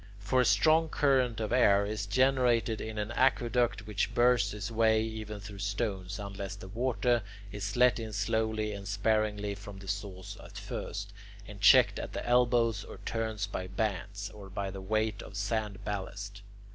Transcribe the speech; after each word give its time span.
For 0.17 0.41
a 0.41 0.45
strong 0.45 0.89
current 0.89 1.39
of 1.39 1.53
air 1.53 1.85
is 1.85 2.07
generated 2.07 2.81
in 2.81 2.97
an 2.97 3.11
aqueduct 3.11 3.85
which 3.85 4.15
bursts 4.15 4.51
its 4.51 4.71
way 4.71 5.03
even 5.03 5.39
through 5.39 5.59
stones 5.59 6.17
unless 6.17 6.55
the 6.55 6.67
water 6.69 7.21
is 7.51 7.75
let 7.75 7.99
in 7.99 8.11
slowly 8.11 8.71
and 8.73 8.87
sparingly 8.87 9.53
from 9.53 9.77
the 9.77 9.87
source 9.87 10.37
at 10.43 10.57
first, 10.57 11.13
and 11.47 11.61
checked 11.61 11.99
at 11.99 12.13
the 12.13 12.27
elbows 12.27 12.83
or 12.83 12.97
turns 13.05 13.45
by 13.45 13.67
bands, 13.67 14.31
or 14.31 14.49
by 14.49 14.71
the 14.71 14.81
weight 14.81 15.21
of 15.21 15.37
sand 15.37 15.85
ballast. 15.85 16.41